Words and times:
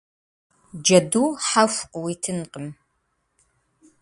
Джэду 0.83 1.27
хьэху 1.45 1.85
къыуитынкъым. 1.91 2.67